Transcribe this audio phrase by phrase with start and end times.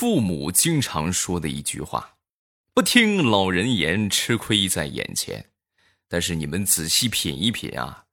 [0.00, 2.16] 父母经常说的一句话
[2.72, 5.50] ：“不听老人言，吃亏在眼前。”
[6.08, 8.06] 但是你们仔细品一品啊，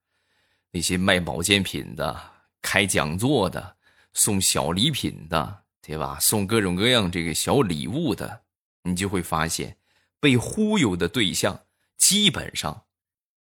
[0.71, 3.77] 那些卖保健品的、开讲座的、
[4.11, 6.19] 送小礼品的，对吧？
[6.19, 8.41] 送各种各样这个小礼物的，
[8.83, 9.77] 你就会发现，
[10.19, 11.57] 被忽悠的对象
[11.95, 12.83] 基本上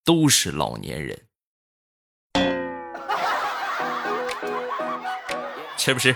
[0.05, 1.27] 都是老年人，
[5.77, 6.15] 是不是？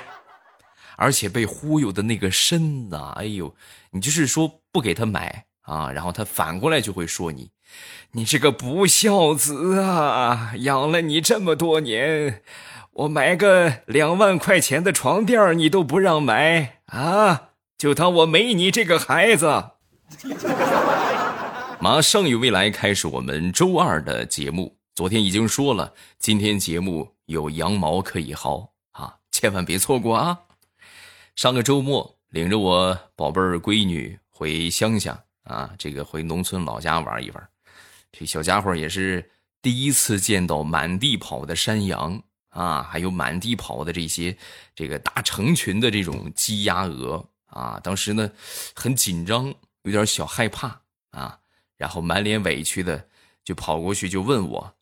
[1.01, 3.55] 而且被忽悠的那个深呐，哎呦，
[3.93, 7.53] 你就是说不给他买啊，然后他反过来就会说你，
[8.13, 12.43] 你这个不孝子啊，养了你这么多年，
[12.93, 19.71] 我买个两万块钱的床垫你都不让买啊，就当我没你这个孩子。
[21.81, 30.39] 马上与未来开始我们周二的节目，昨天已经说了，今天节目有羊毛可以薅啊，千万别错过啊。
[31.41, 37.49] 上个周末，领着我宝贝儿闺女回乡下啊，这个回农村老家玩一玩。
[38.13, 39.31] 这小家伙也是
[39.63, 44.37] 第一次见到满地跑的山羊啊，还有满地跑的这些
[44.75, 47.81] 这个大成群的这种鸡鸭鹅啊。
[47.83, 48.31] 当时呢，
[48.75, 49.47] 很紧张，
[49.85, 50.83] 有点小害怕
[51.13, 51.39] 啊，
[51.79, 53.09] 然后满脸委屈的
[53.43, 54.75] 就跑过去就问我。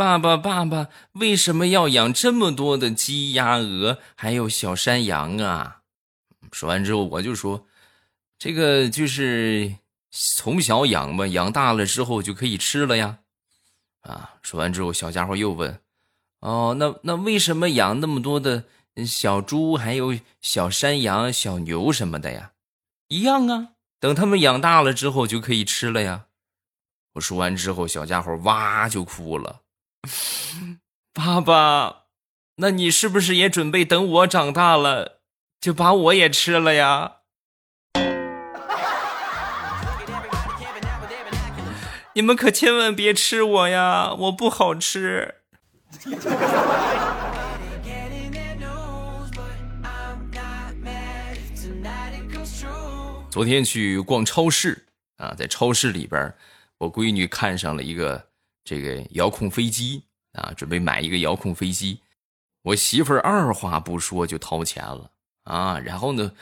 [0.00, 5.82] 爸爸，爸爸，为什么要养这么多的鸡、鸭、鹅，还有小山羊啊？
[6.52, 7.66] 说完之后，我就说
[8.40, 9.74] ：“这个就是
[10.10, 13.18] 从小养嘛，养大了之后就可以吃了呀。”
[14.00, 15.78] 啊，说完之后，小家伙又问
[16.40, 18.64] ：“哦，那那为什么养那么多的
[19.06, 22.52] 小猪，还有小山羊、小牛什么的呀？
[23.08, 26.24] 一样啊，等他们养大了之后就可以吃了呀。”
[27.12, 29.60] 我说完之后，小家伙哇就哭了。
[31.12, 32.04] 爸爸，
[32.56, 35.20] 那你是不是也准备等我长大了，
[35.60, 37.18] 就把我也吃了呀？
[42.14, 45.36] 你们可千万别吃我呀，我不好吃。
[53.30, 54.86] 昨天去逛超市
[55.18, 56.34] 啊，在超市里边，
[56.78, 58.29] 我闺女看上了一个。
[58.64, 62.00] 这个遥控飞机啊，准备买一个遥控飞机，
[62.62, 65.10] 我媳妇儿二话不说就掏钱了
[65.44, 65.78] 啊。
[65.78, 66.32] 然后呢，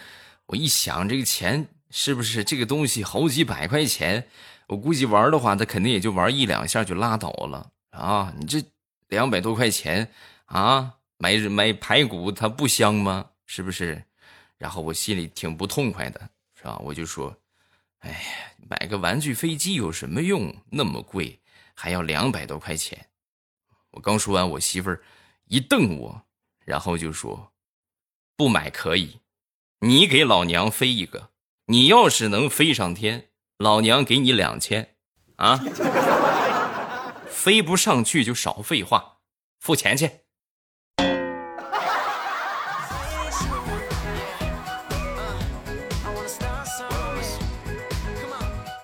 [0.47, 4.29] 我一想这个钱是不是这个东西好几百块钱，
[4.67, 8.35] 我估计玩的话，他肯定也就玩一两下就拉倒了啊。
[8.39, 8.63] 你这
[9.09, 10.11] 两百多块钱
[10.47, 13.31] 啊，买买排骨它不香吗？
[13.47, 14.05] 是不是？
[14.59, 16.21] 然后我心里挺不痛快的，
[16.57, 16.77] 是吧？
[16.85, 17.35] 我就说，
[18.01, 18.19] 哎呀，
[18.69, 20.55] 买个玩具飞机有什么用？
[20.69, 21.39] 那么贵。
[21.81, 23.07] 还要两百多块钱，
[23.93, 25.01] 我刚说完，我媳妇儿
[25.45, 26.23] 一瞪我，
[26.65, 27.53] 然后就说
[28.37, 29.21] ：“不买可以，
[29.83, 31.31] 你给老娘飞一个。
[31.67, 33.29] 你要是能飞上天，
[33.59, 34.97] 老娘给你两千，
[35.37, 35.57] 啊，
[37.29, 39.19] 飞不上去就少废话，
[39.61, 40.11] 付钱去。”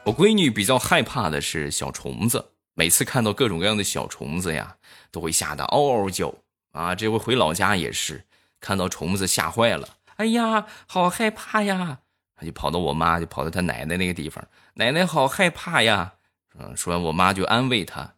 [0.07, 2.54] 我闺女比较害怕的是小虫子。
[2.75, 4.77] 每次看到各种各样的小虫子呀，
[5.11, 6.35] 都会吓得嗷嗷叫
[6.73, 6.95] 啊！
[6.95, 8.25] 这回回老家也是，
[8.61, 12.01] 看到虫子吓坏了，哎呀，好害怕呀！
[12.37, 16.15] 他就跑到我妈，就跑到他奶奶那个地方，奶奶好害怕呀！
[16.59, 18.15] 嗯，说完我妈就安慰他：“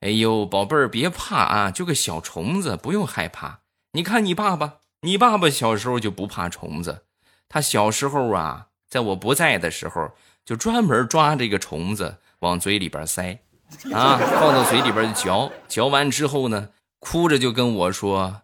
[0.00, 3.60] 哎呦，宝贝儿别怕啊，就个小虫子，不用害怕。
[3.92, 7.04] 你看你爸爸，你爸爸小时候就不怕虫子，
[7.48, 10.12] 他小时候啊，在我不在的时候，
[10.44, 13.38] 就专门抓这个虫子往嘴里边塞。”
[13.94, 18.42] 啊，放到嘴里边嚼，嚼完之后呢，哭着就跟我说：“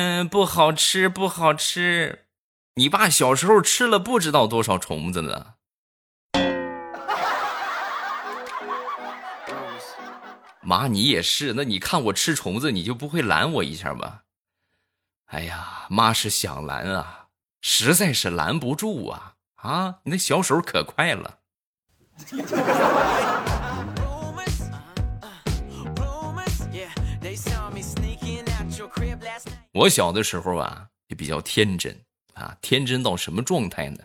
[0.30, 2.26] 不好吃，不好吃。”
[2.76, 5.54] 你爸小时候吃了不知道多少虫子呢。
[10.62, 14.20] 妈，你也是，那你看我吃虫子，你就不会拦我一下吗？
[15.26, 17.26] 哎呀，妈是想拦啊，
[17.60, 19.34] 实在是拦不住啊！
[19.56, 21.38] 啊，你那小手可快了。
[29.74, 32.00] 我小的时候啊，也比较天真
[32.34, 34.04] 啊，天真到什么状态呢？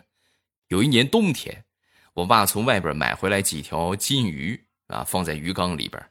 [0.66, 1.64] 有一年冬天，
[2.12, 6.04] 我爸从外边买回来几条金鱼啊，放在鱼缸里边，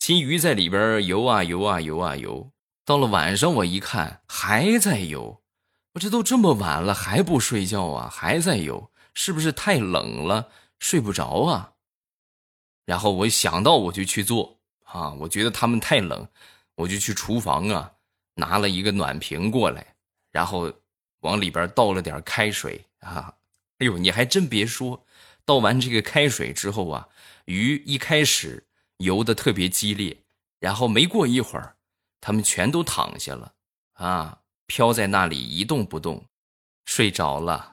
[0.00, 2.50] 金鱼在里边游啊游啊游啊游。
[2.84, 5.40] 到了晚上，我一看还在游，
[5.92, 8.10] 我这都这么晚了还不睡觉啊？
[8.12, 10.50] 还在游，是不是太冷了
[10.80, 11.74] 睡不着啊？
[12.84, 16.26] 然后我想到我就去做啊，我觉得他们太冷，
[16.74, 17.92] 我就去厨房啊。
[18.34, 19.94] 拿了一个暖瓶过来，
[20.30, 20.72] 然后
[21.20, 23.34] 往里边倒了点开水啊。
[23.78, 25.04] 哎呦，你还真别说，
[25.44, 27.08] 倒完这个开水之后啊，
[27.46, 28.66] 鱼一开始
[28.98, 30.16] 游的特别激烈，
[30.60, 31.76] 然后没过一会儿，
[32.20, 33.52] 他们全都躺下了
[33.94, 36.24] 啊，飘在那里一动不动，
[36.84, 37.72] 睡着了。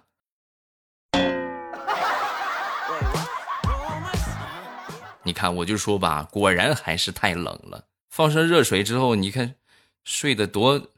[5.24, 7.86] 你看，我就说吧，果然还是太冷了。
[8.10, 9.56] 放上热水之后，你看，
[10.04, 10.90] 睡得多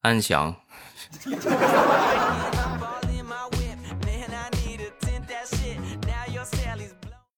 [0.00, 0.54] 安详。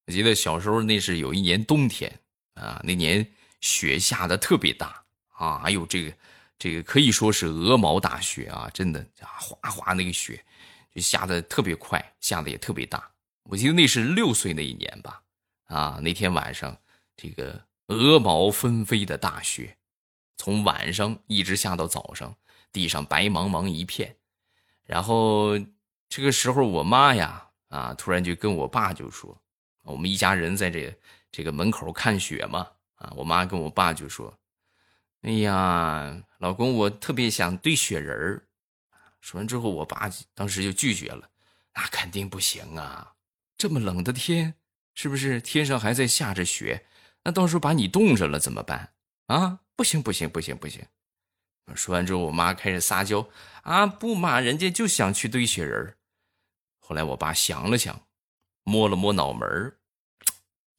[0.07, 2.13] 我记得小时候那是有一年冬天
[2.55, 3.27] 啊，那年
[3.61, 5.03] 雪下的特别大
[5.35, 6.13] 啊，还有，这个
[6.59, 10.45] 这个可以说是鹅毛大雪啊，真的啊，哗哗那个雪
[10.95, 13.11] 就下的特别快，下的也特别大。
[13.45, 15.23] 我记得那是六岁那一年吧。
[15.69, 16.77] 啊，那天晚上，
[17.17, 19.75] 这个鹅毛纷飞的大雪，
[20.37, 22.35] 从晚上一直下到早上，
[22.73, 24.17] 地上白茫茫一片。
[24.85, 25.59] 然后
[26.09, 29.41] 这个时候，我妈呀，啊，突然就跟我爸就说
[29.85, 30.95] ：“我们一家人在这
[31.31, 34.33] 这个门口看雪嘛。”啊，我妈跟我爸就说
[35.23, 38.47] ：“哎呀，老公，我特别想堆雪人儿。”
[39.21, 41.29] 说完之后，我爸当时就拒绝了
[41.75, 43.15] ：“那肯定不行啊，
[43.57, 44.55] 这么冷的天。”
[44.95, 46.85] 是不是天上还在下着雪？
[47.23, 48.93] 那到时候把你冻着了怎么办？
[49.29, 50.87] 啊，不行不行不行不行！
[51.75, 53.29] 说完之后，我妈开始撒娇
[53.63, 55.97] 啊，不嘛，人家就想去堆雪人
[56.79, 58.07] 后来我爸想了想，
[58.65, 59.77] 摸了摸脑门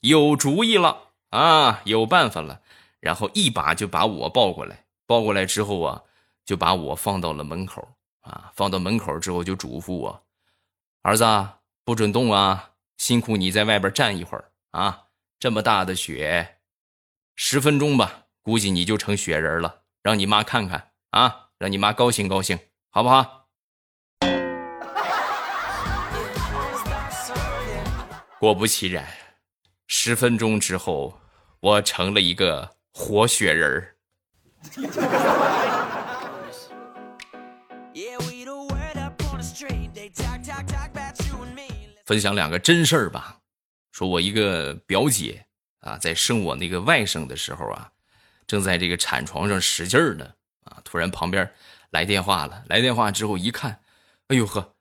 [0.01, 2.61] 有主意了啊，有办法了。
[2.99, 6.03] 然后一把就把我抱过来，抱过来之后啊，
[6.45, 10.25] 就把我放到了门口啊，放到门口之后就嘱咐我，
[11.01, 11.25] 儿子
[11.83, 12.71] 不准动啊。
[12.95, 15.07] 辛苦你在外边站一会儿啊！
[15.39, 16.59] 这么大的雪，
[17.35, 19.81] 十分钟吧，估计你就成雪人了。
[20.03, 22.59] 让你妈看看啊，让你妈高兴高兴，
[22.91, 23.47] 好不好？
[28.37, 29.07] 果不其然，
[29.87, 31.21] 十分钟之后，
[31.61, 33.95] 我成了一个活雪人儿。
[42.05, 43.39] 分享两个真事儿吧，
[43.93, 45.45] 说我一个表姐
[45.79, 47.92] 啊，在生我那个外甥的时候啊，
[48.47, 50.27] 正在这个产床上使劲儿呢
[50.65, 51.49] 啊，突然旁边
[51.91, 53.79] 来电话了，来电话之后一看，
[54.27, 54.73] 哎呦呵，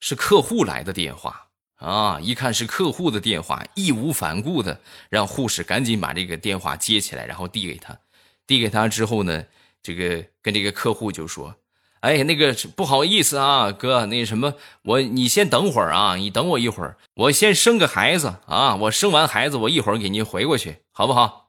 [0.00, 2.18] 是客户来的电话啊！
[2.20, 4.80] 一看是客户的电话，义无反顾的
[5.10, 7.98] 让护士赶紧把这个电话接起来，然后递给他，
[8.46, 9.44] 递给他之后呢，
[9.82, 11.54] 这个跟这个客户就说。
[12.00, 21.45] 哎，那个不好意思啊，哥，那什么，我你先等会儿啊，你等我一会儿，我先生个孩子啊，我生完孩子，我一会儿给您回过去，好不好？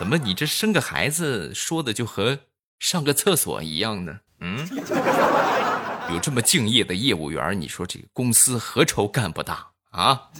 [0.00, 2.38] 怎么你这生个孩子说的就和
[2.78, 4.20] 上个厕所一样呢？
[4.40, 4.66] 嗯，
[6.10, 10.30] 有这么敬业的业务员，你说这个公司何愁干不大啊？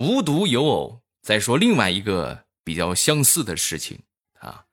[0.00, 3.98] 无独有偶，再说另外一个比较相似的事情
[4.40, 4.66] 啊，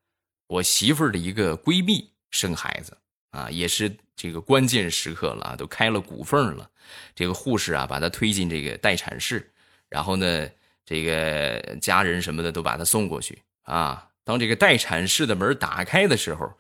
[0.48, 2.98] 我媳妇儿的一个闺蜜生孩子
[3.32, 6.70] 啊，也是这个关键时刻了，都开了骨缝了。
[7.16, 9.50] 这个护士啊，把她推进这个待产室，
[9.88, 10.50] 然后呢，
[10.86, 14.10] 这个家人什么的都把她送过去啊。
[14.26, 16.52] 当这个待产室的门打开的时候，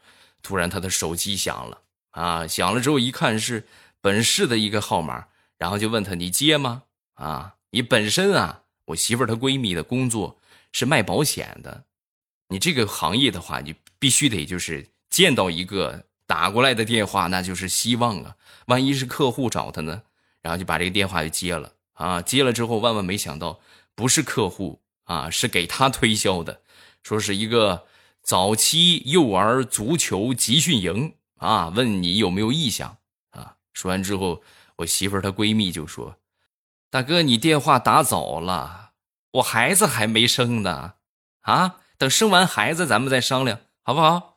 [0.41, 3.67] 突然她的手机响了啊，响了之后一看是
[3.99, 5.25] 本市的一个号码，
[5.57, 6.83] 然后就问她：“你接吗？”
[7.15, 7.55] 啊。
[7.71, 10.39] 你本身啊，我媳妇儿她闺蜜的工作
[10.71, 11.83] 是卖保险的，
[12.47, 18.36] 你这个行业的话，你必须得就是见到一个打过来的电话，那就是希望啊。
[18.67, 20.03] 万一是客户找他呢，
[20.43, 22.21] 然后就把这个电话就接了啊。
[22.21, 23.59] 接了之后，万万没想到
[23.95, 26.62] 不是客户啊，是给他推销的，
[27.01, 27.88] 说是一个
[28.21, 32.98] 早期幼儿足球集训营啊，问你有没有意向
[33.31, 33.55] 啊。
[33.74, 34.43] 说完之后，
[34.75, 36.17] 我媳妇儿她闺蜜就说。
[36.91, 38.91] 大哥，你电话打早了，
[39.31, 40.93] 我孩子还没生呢，
[41.41, 44.28] 啊，等生完孩子咱们再商量，好不好？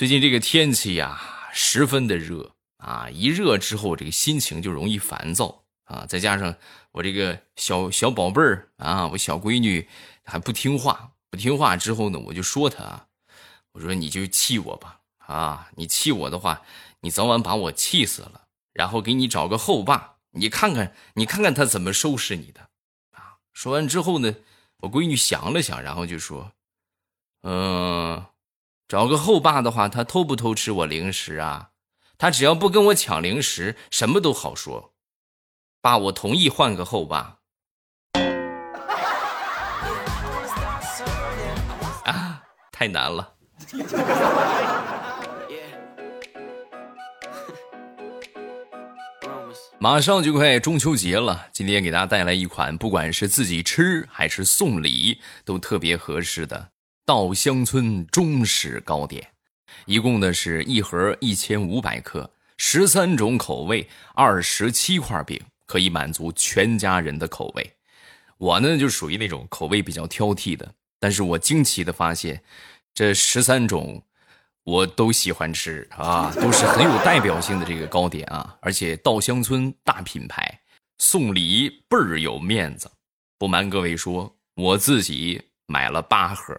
[0.00, 1.20] 最近这个天气呀，
[1.52, 6.56] 十分的热啊，一热之后，这个心情就容易烦躁啊，再加上
[6.92, 9.86] 我这个小小宝贝儿啊，我小闺女
[10.24, 13.08] 还不听话，不听话之后呢，我就说她。
[13.72, 16.62] 我说你就气我吧，啊，你气我的话，
[17.00, 22.70] 你早晚把我气死了，然后给你找个后爸，你看看，你看看他怎么收拾你的，
[23.12, 23.36] 啊！
[23.52, 24.34] 说完之后呢，
[24.78, 26.52] 我闺女想了想，然后就说
[27.44, 28.24] ：“嗯，
[28.90, 31.68] 找个后爸的话，他偷不偷吃我零食啊？
[32.18, 34.94] 他只要不跟我抢零食，什么都好说。
[35.80, 37.36] 爸，我同意换个后爸。
[42.04, 42.42] 啊，
[42.72, 43.34] 太难了。
[49.78, 56.70] 马上就快中秋节了，今天给大家带来一款，不管是自己吃还是送礼都特别合适的
[57.10, 59.32] 稻香村中式糕点。
[59.84, 67.72] 一共呢是一盒一千五百克，十三种口味，二十七块饼，可以满足全家人的口味。
[68.38, 72.44] 我呢就属于那种口味比较挑剔的，但是我惊奇的发现，
[72.94, 74.00] 这十三种。
[74.62, 80.60] 我都喜欢吃啊，都是很有代表性的这个糕点啊，而且稻香村大品牌，
[80.98, 82.88] 送礼倍儿有面子。
[83.36, 86.54] 不瞒各位说，我自己买了八盒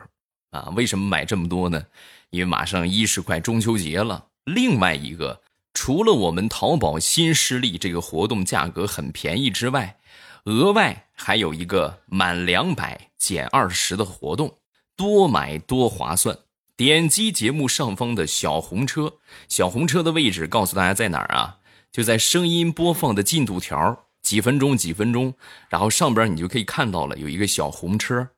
[0.51, 0.71] 啊。
[0.75, 1.83] 为什么买这么多呢？
[2.29, 5.41] 因为马上一是快中秋节了，另外一个
[5.73, 9.97] 除了我们淘宝新势力这个活动价格很便宜之外，
[10.45, 14.59] 额外还有一个满两百减二十的活动，
[14.95, 16.37] 多买多划算。
[16.77, 19.13] 点击节目上方的小红车，
[19.47, 21.57] 小红车的位置告诉大家在哪儿啊？
[21.91, 25.33] 就在声音播放的进度条，几分钟几分钟，
[25.69, 28.29] 然后上边你就可以看到了有一个小红车，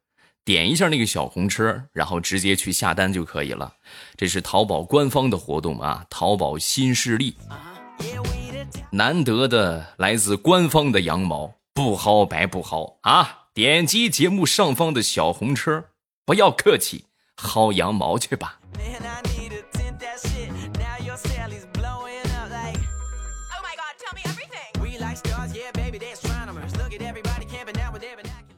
[0.45, 3.73] 点一下那个小红车，然后直接去下单就可以了。
[4.17, 7.37] 这是淘宝官方的活动啊，淘宝新势力，
[8.91, 13.39] 难得的来自官方的羊毛，不薅白不薅啊！
[13.53, 15.85] 点击节目上方的小红车，
[16.25, 17.05] 不要客气。
[17.37, 18.59] 薅羊毛去吧。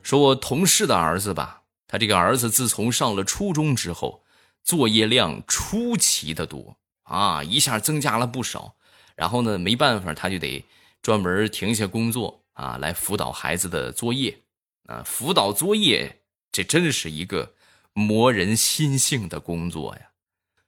[0.02, 1.62] 说我同事的儿子吧，
[1.96, 4.22] 他这个儿子自从上了初中之后，
[4.66, 8.76] 作业量出奇的多啊，一下增加了不少。
[9.16, 10.66] 然后呢，没办法，他就得
[11.02, 14.38] 专门停下工作啊，来辅导孩子的作业
[14.88, 15.04] 啊。
[15.06, 16.20] 辅导作业，
[16.52, 17.54] 这真是一个。
[17.94, 20.02] 磨人心性的工作呀，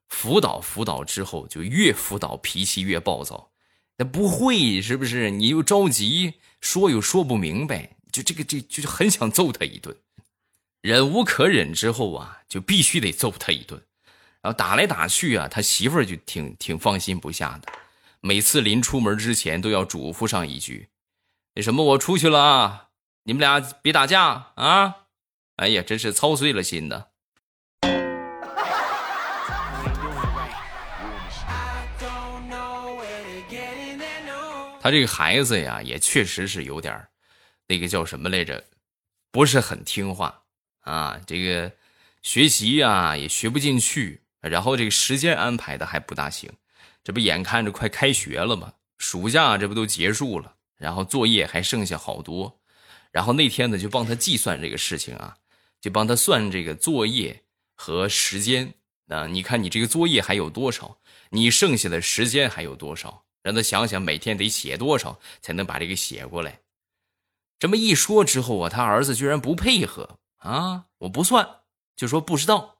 [0.08, 3.52] 辅导辅导之后就越辅导脾气越暴躁，
[3.98, 5.30] 那不会是不是？
[5.30, 9.94] 你又着急说又说不明白，就这个这就很想揍他一顿，
[10.88, 13.78] 忍无可忍之后啊，就必须得揍他一顿，
[14.42, 17.70] 然后打来打去啊，他媳妇儿就挺挺放心不下的，
[18.22, 20.88] 每次临出门之前都要嘱咐上一句
[21.56, 22.88] ：“那什么，我出去了啊，
[23.24, 24.96] 你们俩别打架啊！”
[25.58, 27.10] 哎呀，真是操碎了心的。
[34.80, 37.06] 他这个孩子呀，也确实是有点
[37.68, 38.64] 那个叫什么来着，
[39.34, 40.44] 不是很听话
[40.88, 41.20] 啊。
[41.28, 41.72] 这个
[42.22, 46.52] 学习呀也学不进去，然后这个时间安排的还不大行。
[47.04, 48.74] 这不眼看着快开学了吗？
[48.98, 52.60] 暑假这不都结束了，然后作业还剩下好多。
[53.12, 55.36] 然后那天呢，就帮他计算这个事情啊，
[55.80, 57.44] 就帮他算这个作业
[57.76, 58.74] 和时间
[59.08, 59.28] 啊。
[59.28, 60.98] 你看你这个作业还有多少？
[61.30, 63.24] 你剩下的时间还有多少？
[63.44, 66.60] 让他想想每天得写多少才能把这个写过来。
[67.60, 70.86] 这么一说之后啊，他儿子居然不配合啊！
[71.00, 71.62] 我不算，
[71.96, 72.78] 就说不知道。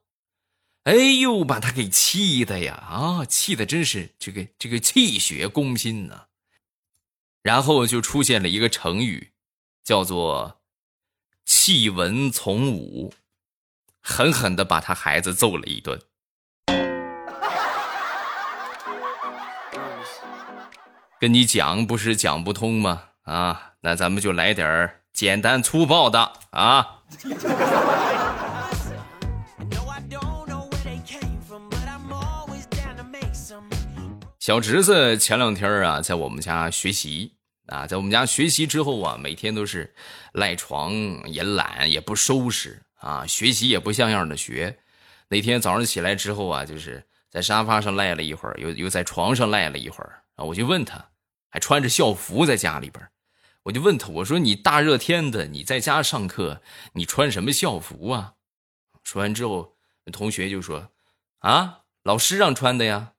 [0.84, 2.74] 哎呦，把他给气的呀！
[2.74, 6.26] 啊，气的真是这个这个气血攻心呐。
[7.42, 9.32] 然后就出现了一个成语，
[9.84, 10.60] 叫做
[11.44, 13.14] “弃文从武”，
[14.00, 16.00] 狠狠的把他孩子揍了一顿。
[21.20, 23.10] 跟你讲不是讲不通吗？
[23.22, 26.97] 啊，那咱们就来点简单粗暴的啊！
[34.38, 37.34] 小侄子前两天啊，在我们家学习
[37.66, 39.92] 啊，在我们家学习之后啊，每天都是
[40.32, 40.92] 赖床
[41.26, 44.78] 也懒也不收拾啊，学习也不像样的学。
[45.28, 50.22] 那天早上起来之后啊，就是在沙发上赖了一会儿，又又在床上赖了一会儿。
[50.36, 50.44] 啊！
[50.44, 51.04] 我就问他，
[51.50, 53.04] 还穿着校服在家里边，
[53.68, 56.62] 我就问他，我说你大热天的，你在家上课，
[56.94, 58.34] 你穿什么校服啊？
[59.04, 59.76] 说完之后，
[60.10, 60.90] 同学就说
[61.40, 63.12] ：“啊，老师让穿的呀。”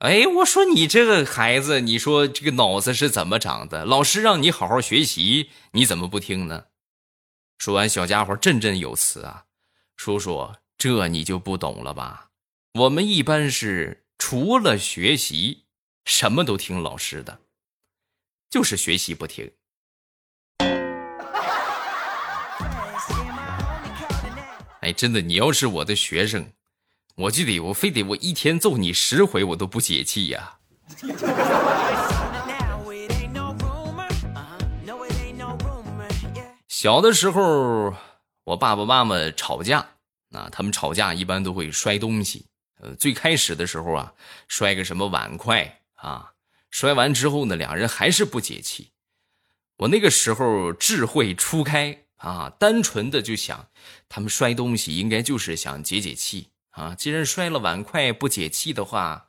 [0.00, 3.84] 哎，我说你这个孩子，你说这个脑子是怎么长的？
[3.84, 6.66] 老师让你好好学习，你怎么不听呢？
[7.58, 9.44] 说完，小家伙振振有词啊
[9.96, 12.30] ：“叔叔，这你就不懂了吧？
[12.74, 15.62] 我们一般是除了学习。”
[16.04, 17.40] 什么都听老师的，
[18.48, 19.50] 就是学习不停。
[24.80, 26.52] 哎，真的，你要是我的学生，
[27.16, 30.58] 我就得我非得我一天揍你十回，我都不解气呀。
[36.68, 37.94] 小的时候，
[38.44, 39.78] 我爸爸妈妈吵架，
[40.30, 42.46] 啊，他们吵架一般都会摔东西。
[42.80, 44.12] 呃，最开始的时候啊，
[44.46, 46.32] 摔个什么碗筷啊，
[46.70, 48.90] 摔完之后呢，两人还是不解气。
[49.78, 53.68] 我那个时候智慧初开啊，单纯的就想，
[54.08, 56.94] 他们摔东西应该就是想解解气啊。
[56.94, 59.28] 既然摔了碗筷不解气的话，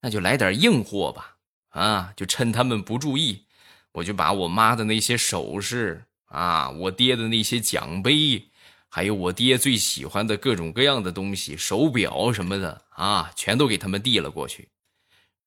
[0.00, 1.36] 那就来点硬货吧。
[1.70, 3.46] 啊，就趁他们不注意，
[3.92, 6.04] 我就把我妈的那些首饰。
[6.26, 8.48] 啊，我爹的那些奖杯，
[8.88, 14.70] 还有我爹最喜欢的各种各样的东西，手表什么的啊，全都给他们递了过去，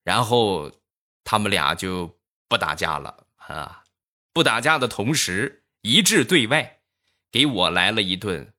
[0.04, 0.72] 然后
[1.28, 3.84] 他们俩就不打架了啊，
[4.32, 6.82] 不打架的同时一致对外，
[7.32, 8.54] 给我来了一顿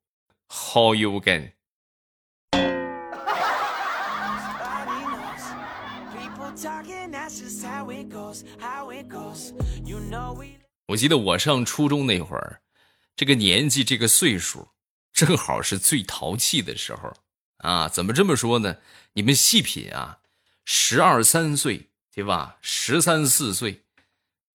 [0.49, 1.52] 好油根。
[10.88, 12.61] 我记得我上初中那会儿，
[13.14, 14.70] 这个年纪这个岁数，
[15.12, 17.12] 正好是最淘气的时候
[17.58, 17.88] 啊！
[17.88, 18.78] 怎么这么说呢？
[19.12, 20.18] 你们细品啊，
[20.64, 22.56] 十二三岁对吧？
[22.62, 23.82] 十三四岁，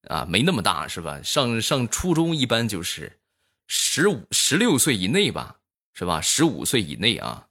[0.08, 1.22] 啊，没那么大是吧？
[1.22, 3.20] 上上初中一般就是
[3.68, 5.58] 十五、十六岁以内吧，
[5.94, 6.20] 是吧？
[6.20, 7.48] 十五岁以内啊，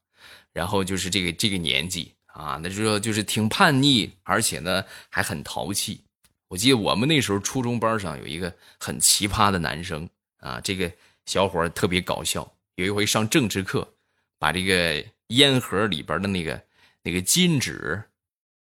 [0.53, 6.03] 然后就是这个这个年纪啊，那就说就是挺叛逆，而且呢还很淘气。
[6.49, 10.91] 我记得我们那时候初中班上有一个很奇葩的男生啊，这个
[11.27, 12.53] 小伙特别搞笑。
[12.75, 13.95] 有一回上政治课，
[14.41, 16.61] 把这个烟盒里边的那个
[17.05, 18.03] 那个金纸，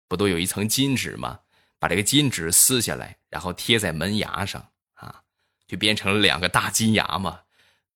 [0.08, 1.40] 不都有一层金纸吗？
[1.78, 5.22] 把这个金纸撕下来，然后贴在门牙上啊，
[5.68, 7.40] 就变成了两个大金牙嘛。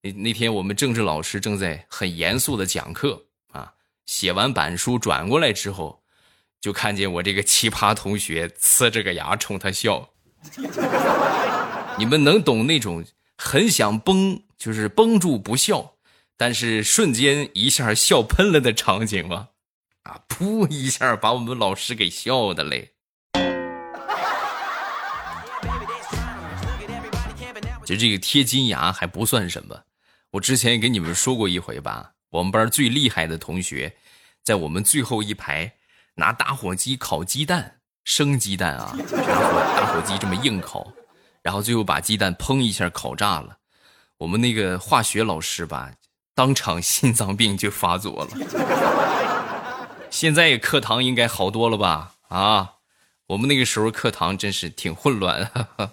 [0.03, 3.75] 那那天我们政治老师正在很严肃的讲课啊，
[4.07, 6.03] 写完板书转过来之后。
[6.61, 10.11] 就看见我这个奇葩同学呲着个牙冲他笑，
[11.99, 13.05] 你们能懂那种
[13.37, 15.95] 很想绷，就是绷住不笑，
[16.37, 19.49] 但是瞬间一下笑喷了的场景吗？
[20.05, 22.93] 啊，噗一下把我们老师给笑的嘞！
[27.85, 29.83] 就这个贴金牙还不算什么，
[30.33, 33.97] 我之前给你们说过一回吧，我们班最厉害的同学，
[34.43, 35.75] 在我们最后一排。
[36.17, 38.95] 拿打火机烤鸡蛋，生鸡蛋啊，
[39.75, 40.93] 打火机这么硬烤，
[41.41, 43.57] 然后最后把鸡蛋砰一下烤炸了。
[44.19, 45.91] 我们那个化学老师吧，
[46.35, 49.32] 当场心脏病就发作了。
[50.13, 52.17] 现在课堂应该好多了吧？
[52.29, 52.75] 啊，
[53.29, 55.51] 我们那个时候课堂真是挺混乱。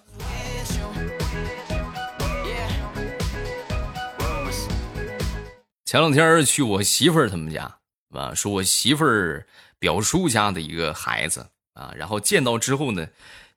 [5.85, 7.77] 前两天去我媳妇儿他们家，
[8.11, 9.47] 啊，说我媳妇儿。
[9.79, 13.07] 表叔家的一个孩子啊，然后见到之后呢，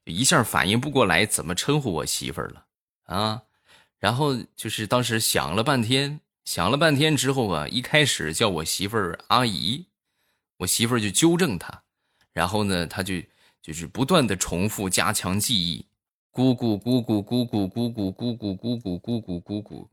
[0.05, 2.65] 一下反应不过来怎么称呼我媳妇儿了
[3.07, 3.43] 啊，
[3.99, 9.87] 然后就是当时想了半天，想了半天之后啊，一开始叫我媳妇儿阿姨，
[10.63, 11.83] 我媳妇儿就纠正他，
[12.33, 13.15] 然后呢，他就
[13.61, 15.87] 就是不断的重复加强记忆，
[16.31, 19.91] 姑姑姑姑姑姑姑姑姑姑姑姑姑姑姑姑，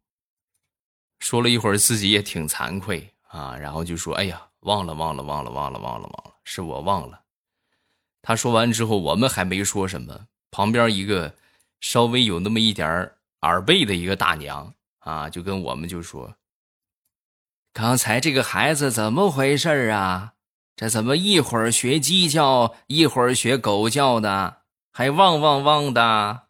[1.19, 4.45] 说了一会儿自己也挺惭愧啊，然后就说哎呀。
[4.63, 7.21] 忘了，忘了，忘了，忘了，忘了，忘了，是我忘了。
[8.21, 11.33] 他说完之后，我们还没说什么，旁边一个
[11.79, 16.35] 稍微有那么一点耳背的一个大娘啊，就跟我们就说
[17.71, 20.33] ：“刚才这个孩子怎么回事啊？
[20.79, 24.59] 这怎么一会儿学鸡叫，一会儿学狗叫的，
[24.93, 26.43] 还汪汪汪的？”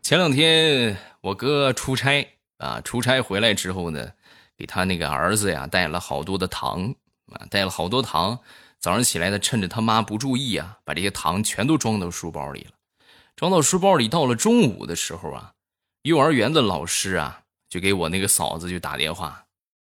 [0.00, 4.12] 前两天我哥出差啊，出差回来之后呢，
[4.56, 6.94] 给他那个儿子呀带了好多的糖
[7.30, 8.38] 啊，带了好多糖。
[8.80, 12.70] 早上起来他趁着他妈不注意啊，把这些糖全都装到书包里了。
[13.36, 15.54] 装到书包里，到了中午的时候啊，
[16.02, 19.46] 幼儿园的老师啊就给我那个嫂子就打电话，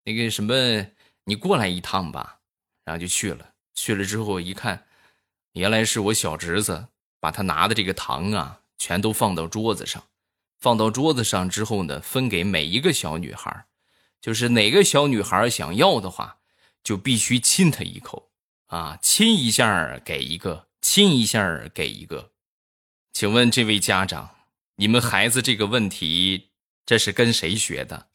[0.05, 0.53] 那个什么，
[1.25, 2.37] 你过来一趟吧。
[2.85, 4.85] 然后就去了，去了之后一看，
[5.53, 6.87] 原来是我小侄子
[7.19, 8.59] 把他拿的这个糖啊。
[8.77, 10.03] 全都放到桌子上，
[10.57, 13.67] 放到桌子上之后呢，分给每一个小女孩，
[14.19, 16.39] 就是哪个小女孩想要的话，
[16.83, 18.31] 就必须亲她一口，
[18.65, 22.30] 啊，亲一下给一个，亲一下给一个。
[23.13, 24.29] 请问这位家长，
[24.77, 26.49] 你们孩子这个问题，
[26.85, 28.07] 这是跟谁学的？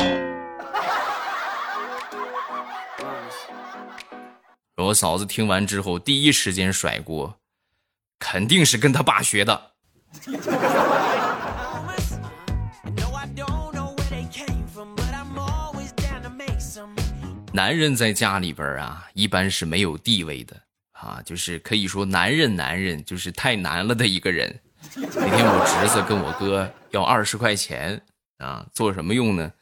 [4.76, 7.40] 我嫂子听完之后，第一时间甩锅，
[8.18, 9.70] 肯定是跟他爸学的。
[17.52, 20.62] 男人在家里边啊，一般是没有地位的
[21.00, 24.60] 啊，就是可以说男人男人就是太难了的一个人。
[24.94, 28.00] 那天我侄子跟我哥要二十块钱
[28.38, 29.52] 啊，做什么用呢？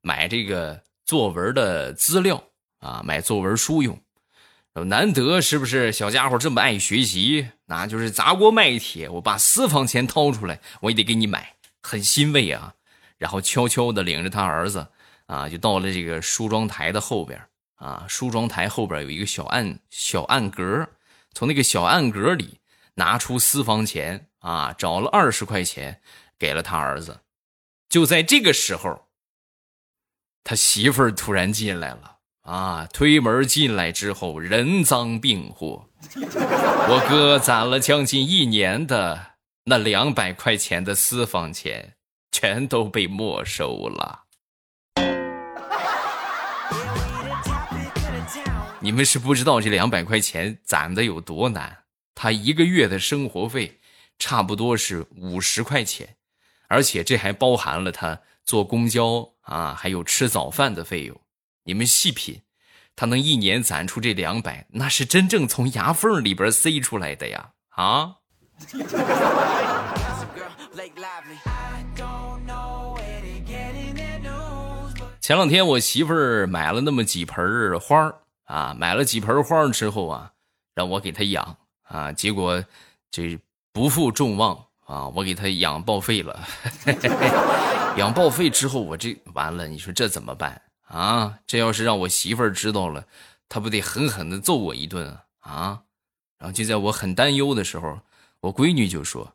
[0.00, 2.42] 买这个作文的资料
[2.80, 3.98] 啊，买作文书用。
[4.86, 5.90] 难得是不是？
[5.90, 12.74] 小家伙这么爱学习，那就是砸锅卖铁，我把私房钱掏出来，我也得给你买，很欣慰啊。
[13.16, 14.86] 然后悄悄的领着他儿子
[15.26, 17.40] 啊，就到了这个梳妆台的后边
[17.78, 18.06] 啊。
[18.08, 20.88] 梳妆台后边有一个小暗小暗格，
[21.32, 22.60] 从那个小暗格里
[22.94, 26.00] 拿出私房钱啊，找了二十块钱
[26.38, 27.20] 给了他儿子。
[27.88, 29.08] 就在这个时候，
[30.44, 32.16] 他媳妇儿突然进来了。
[32.42, 32.88] 啊！
[32.94, 35.86] 推门进来之后，人赃并获。
[36.14, 41.96] 我哥攒了将近一年的那两百块钱的私房钱，
[42.32, 44.24] 全都被没收了。
[48.80, 51.78] 你们是不知道这两百块钱攒的有多难。
[52.14, 53.80] 他一个月的生活费
[54.18, 56.16] 差不多是五十块钱，
[56.68, 61.20] 而且这还包含了他坐公交啊，还有吃早饭的费用。
[61.64, 62.42] 你们细品，
[62.94, 67.50] 他能一年攒出这两百，那是真正从牙缝里边塞出来的呀！
[67.70, 68.14] 啊！
[75.20, 78.14] 前两天我媳妇儿买了那么几盆花儿
[78.48, 80.32] 啊，买了几盆花之后啊，
[80.74, 82.64] 让我给她养啊，结果
[83.10, 83.38] 这
[83.72, 84.56] 不负众望
[84.86, 86.48] 啊，我给她养报废了。
[87.98, 90.60] 养报废之后，我这完了，你说这怎么办？
[90.86, 93.04] 啊，这要是让我媳妇儿知道了，
[93.48, 95.24] 她不得狠狠的揍我一顿啊！
[95.40, 95.82] 啊，
[96.38, 98.00] 然后就在我很担忧的时候，
[98.40, 99.34] 我闺女就说：“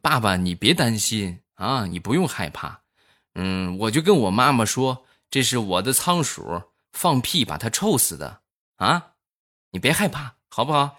[0.00, 2.80] 爸爸，你别担心啊，你不用害怕。
[3.34, 6.62] 嗯，我就跟我妈妈说，这是我的仓鼠
[6.94, 8.40] 放屁把他臭死的
[8.76, 9.10] 啊，
[9.70, 10.96] 你别害怕，好不好？”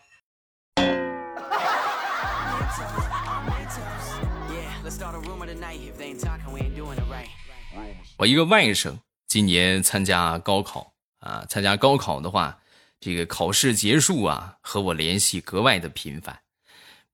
[8.18, 9.00] 我一个外甥。
[9.28, 12.60] 今年参加高考啊，参加高考的话，
[13.02, 16.40] 这个考试结束啊，和我联系格外的频繁，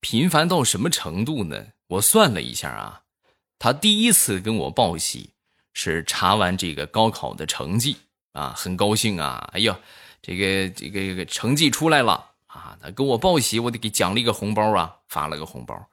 [0.02, 1.67] 频繁到什么程度呢？
[1.88, 3.04] 我算了一下啊，
[3.58, 5.34] 他第一次跟我报喜
[5.74, 7.98] 是查完这个高考的成绩
[8.34, 9.80] 啊，很高兴啊，哎呀，
[10.22, 15.89] 这个这个这个成绩出来了啊，他给我报喜，我得给奖励个红包啊，发了个红包。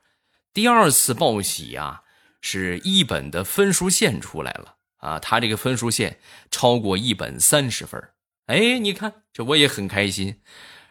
[0.52, 2.02] 第二次报喜啊，
[2.40, 4.76] 是一本的分数线出来了。
[4.98, 6.18] 啊，他这个分数线
[6.50, 8.02] 超过一本三十分
[8.46, 10.40] 哎，你看这我也很开心。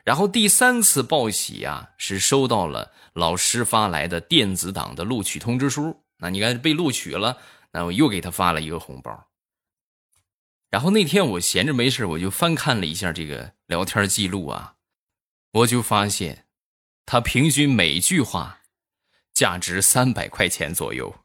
[0.06, 6.04] 然后第三次报喜啊，是收到了老师发来的电子档的录取通知书。
[6.20, 7.38] 那你看被录取了，
[7.74, 9.28] 那我又给他发了一个红包。
[10.70, 14.76] 然后那天我闲着没事，我就翻看了一下这个聊天记录啊，
[15.54, 16.46] 我就发现
[17.06, 18.60] 他平均每句话
[19.34, 21.16] 价值三百块钱左右。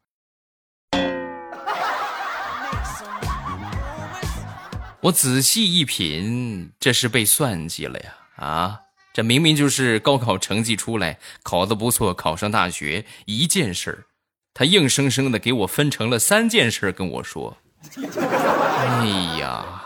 [5.01, 8.15] 我仔细一品，这是被算计了呀！
[8.37, 8.79] 啊，
[9.11, 14.05] 这明明就是高考成绩出来，考得不错，考上大学一件事儿，
[14.53, 17.57] 他硬生生的给我分成了三件事跟我说
[17.97, 19.05] ：“哎
[19.39, 19.83] 呀，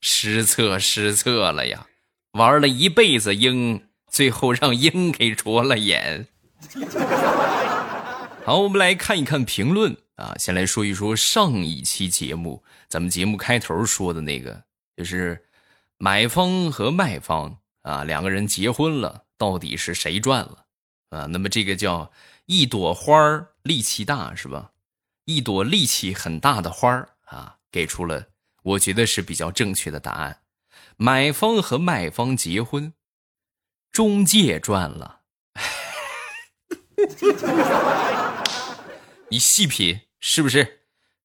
[0.00, 1.86] 失策失策了呀！
[2.32, 6.26] 玩了一辈子鹰，最后让鹰给啄了眼。
[8.44, 12.62] ”好，我们来看一看评论啊，先来说一说上一期节目。
[12.88, 14.62] 咱们节目开头说的那个，
[14.96, 15.44] 就是
[15.98, 20.64] 买方和卖方啊，两个人结婚了，到底是谁赚了
[21.10, 21.26] 啊？
[21.26, 22.12] 那么这个叫
[22.46, 24.70] 一朵花力气大，是吧？
[25.24, 28.30] 一朵力气很大的花儿啊，给出了
[28.62, 30.42] 我觉得是比较正确的答案。
[30.96, 32.92] 买方和卖方结婚，
[33.92, 35.20] 中介赚了。
[39.28, 40.80] 你细品，是不是？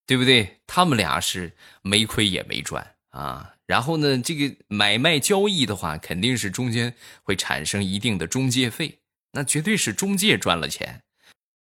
[0.06, 0.62] 对不对？
[0.68, 3.56] 他们俩是没亏也没赚啊。
[3.66, 9.00] 然后呢，这个买卖交易的话，肯定是中间会产生一定的中介费，
[9.32, 11.04] 那绝对是中介赚了钱。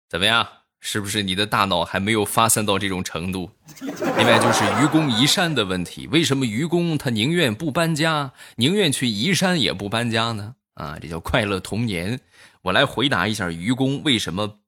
[0.08, 0.48] 怎么样？
[0.80, 3.50] 是不是你的大脑还没有发散到这种程度？
[3.80, 10.54] 另外就是愚公移山的问题，为什么愚公他宁愿不搬家，宁愿去移山也不搬家呢？
[10.74, 12.20] 啊，这叫快乐童年。
[12.62, 14.58] 我来回答一下愚公为什么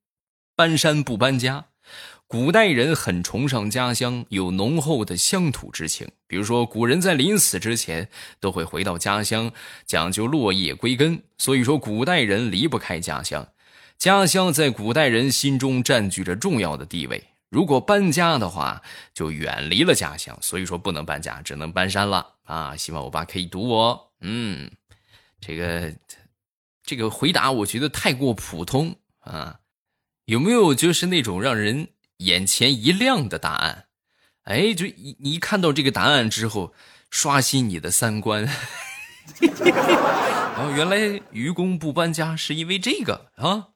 [0.56, 1.66] 搬山不搬家。
[2.26, 6.06] 古代人很崇尚家乡，有浓厚的乡土之情。
[6.26, 9.50] 比如说，古人在临死之前都会回到家乡，
[9.86, 11.22] 讲究落叶归根。
[11.38, 13.48] 所以说，古代人离不开家乡。
[13.98, 17.30] 家乡在古代人心中占据着重要的地位。
[17.50, 18.80] 如果搬家的话，
[19.12, 22.76] 就远离了家乡，所以说不能搬家，只能搬山了啊！
[22.76, 24.12] 希望我爸可以读我。
[24.20, 24.70] 嗯，
[25.40, 25.92] 这个
[26.84, 29.60] 这个回答我觉得太过普通啊，
[30.26, 33.86] 有没有就是那种让人眼前一亮的答案？
[34.44, 34.86] 哎，就
[35.18, 36.72] 你一看到这个答案之后，
[37.10, 38.46] 刷新你的三观。
[39.40, 43.70] 哦，原来愚公不搬家是因为这个啊！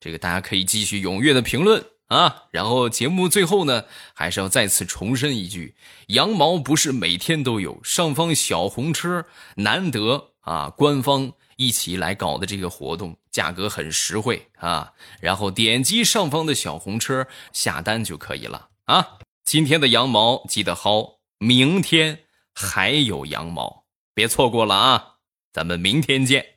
[0.00, 1.84] 这个大家可以继续踊跃的评论。
[2.08, 5.74] 啊，然后节目最后呢，还是要再次重申一句：
[6.06, 14.92] 羊毛不是每天都有，上方小红车难得啊，官方一起来搞的这个活动，价格很实惠啊。
[15.20, 19.18] 然后点击上方的小红车下单就可以了啊。
[19.44, 22.20] 今天的羊毛记得薅，明天
[22.54, 25.14] 还有羊毛，别错过了啊！
[25.52, 26.55] 咱们明天见。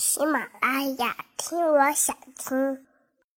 [0.00, 2.86] 喜马拉雅，听我想听。